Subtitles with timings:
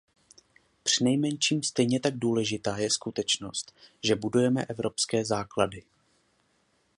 [0.83, 5.83] Přinejmenším stejně tak důležitá je skutečnost, že budujeme evropské základy.